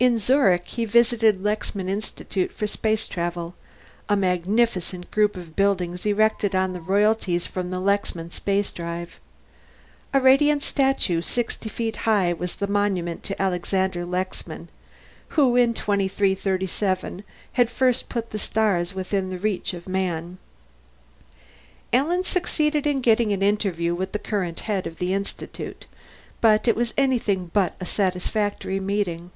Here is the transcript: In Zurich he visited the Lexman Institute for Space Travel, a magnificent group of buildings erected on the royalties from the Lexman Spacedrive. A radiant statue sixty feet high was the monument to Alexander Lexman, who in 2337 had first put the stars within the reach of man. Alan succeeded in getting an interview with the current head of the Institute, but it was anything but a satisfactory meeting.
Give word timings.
In 0.00 0.18
Zurich 0.18 0.66
he 0.66 0.84
visited 0.84 1.38
the 1.38 1.42
Lexman 1.44 1.88
Institute 1.88 2.52
for 2.52 2.66
Space 2.66 3.08
Travel, 3.08 3.54
a 4.06 4.14
magnificent 4.14 5.10
group 5.10 5.34
of 5.34 5.56
buildings 5.56 6.04
erected 6.04 6.54
on 6.54 6.74
the 6.74 6.80
royalties 6.82 7.46
from 7.46 7.70
the 7.70 7.80
Lexman 7.80 8.28
Spacedrive. 8.28 9.18
A 10.12 10.20
radiant 10.20 10.62
statue 10.62 11.22
sixty 11.22 11.70
feet 11.70 11.96
high 12.04 12.34
was 12.34 12.56
the 12.56 12.66
monument 12.66 13.22
to 13.22 13.40
Alexander 13.40 14.04
Lexman, 14.04 14.68
who 15.38 15.56
in 15.56 15.72
2337 15.72 17.24
had 17.54 17.70
first 17.70 18.10
put 18.10 18.28
the 18.28 18.38
stars 18.38 18.92
within 18.94 19.30
the 19.30 19.38
reach 19.38 19.72
of 19.72 19.88
man. 19.88 20.36
Alan 21.94 22.24
succeeded 22.24 22.86
in 22.86 23.00
getting 23.00 23.32
an 23.32 23.40
interview 23.42 23.94
with 23.94 24.12
the 24.12 24.18
current 24.18 24.60
head 24.68 24.86
of 24.86 24.98
the 24.98 25.14
Institute, 25.14 25.86
but 26.42 26.68
it 26.68 26.76
was 26.76 26.92
anything 26.98 27.50
but 27.54 27.74
a 27.80 27.86
satisfactory 27.86 28.78
meeting. 28.78 29.30